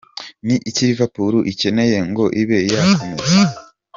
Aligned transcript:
Ni 0.45 0.55
iki 0.69 0.83
Liverpool 0.89 1.33
icyeneye 1.51 1.97
ngo 2.09 2.25
ibe 2.41 2.59
yakomeza?. 2.73 3.37